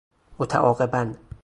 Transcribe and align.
متعاقباً 0.39 1.13